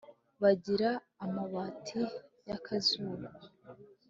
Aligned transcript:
bagira 0.41 0.89
amabati 1.25 2.01
ya 2.47 2.57
zahabu 2.87 3.29